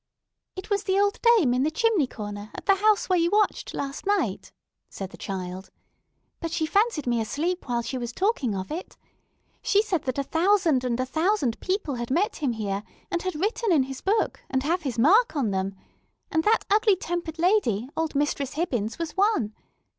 "It 0.55 0.71
was 0.71 0.85
the 0.85 0.99
old 0.99 1.19
dame 1.21 1.53
in 1.53 1.61
the 1.61 1.69
chimney 1.69 2.07
corner, 2.07 2.49
at 2.55 2.65
the 2.65 2.73
house 2.77 3.07
where 3.07 3.19
you 3.19 3.29
watched 3.29 3.75
last 3.75 4.07
night," 4.07 4.51
said 4.89 5.11
the 5.11 5.15
child. 5.15 5.69
"But 6.39 6.49
she 6.49 6.65
fancied 6.65 7.05
me 7.05 7.21
asleep 7.21 7.69
while 7.69 7.83
she 7.83 7.99
was 7.99 8.11
talking 8.11 8.55
of 8.55 8.71
it. 8.71 8.97
She 9.61 9.83
said 9.83 10.05
that 10.05 10.17
a 10.17 10.23
thousand 10.23 10.83
and 10.83 10.99
a 10.99 11.05
thousand 11.05 11.59
people 11.59 11.93
had 12.01 12.09
met 12.09 12.37
him 12.37 12.53
here, 12.53 12.81
and 13.11 13.21
had 13.21 13.35
written 13.35 13.71
in 13.71 13.83
his 13.83 14.01
book, 14.01 14.39
and 14.49 14.63
have 14.63 14.81
his 14.81 14.97
mark 14.97 15.35
on 15.35 15.51
them. 15.51 15.75
And 16.31 16.43
that 16.45 16.65
ugly 16.71 16.95
tempered 16.95 17.37
lady, 17.37 17.87
old 17.95 18.15
Mistress 18.15 18.53
Hibbins, 18.53 18.97
was 18.97 19.11
one. 19.15 19.53